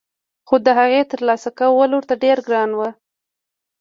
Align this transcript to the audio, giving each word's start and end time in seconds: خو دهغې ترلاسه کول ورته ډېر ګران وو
خو 0.47 0.55
دهغې 0.67 1.01
ترلاسه 1.11 1.49
کول 1.59 1.89
ورته 1.93 2.13
ډېر 2.23 2.37
ګران 2.47 2.69
وو 2.73 2.89